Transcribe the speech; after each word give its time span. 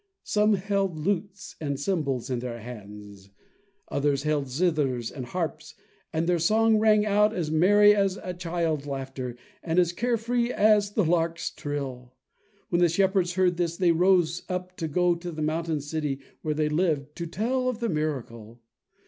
Some 0.23 0.53
held 0.55 0.97
lutes 0.97 1.55
and 1.61 1.79
cymbals 1.79 2.31
in 2.31 2.39
their 2.39 2.57
hands; 2.57 3.29
others 3.87 4.23
held 4.23 4.45
zithers 4.45 5.11
and 5.11 5.27
harps, 5.27 5.75
and 6.11 6.25
their 6.27 6.39
song 6.39 6.79
rang 6.79 7.05
out 7.05 7.35
as 7.35 7.51
merry 7.51 7.93
as 7.93 8.17
child 8.39 8.87
laughter, 8.87 9.37
and 9.61 9.77
as 9.77 9.93
care 9.93 10.17
free 10.17 10.51
as 10.51 10.93
the 10.93 11.05
lark's 11.05 11.51
trill. 11.51 12.15
When 12.69 12.81
the 12.81 12.89
shepherds 12.89 13.33
heard 13.33 13.57
this, 13.57 13.77
they 13.77 13.91
rose 13.91 14.41
up 14.49 14.75
to 14.77 14.87
go 14.87 15.13
to 15.13 15.31
the 15.31 15.43
mountain 15.43 15.81
city, 15.81 16.17
where 16.41 16.55
they 16.55 16.67
lived, 16.67 17.15
to 17.17 17.27
tell 17.27 17.69
of 17.69 17.77
the 17.79 17.87
miracle. 17.89 18.59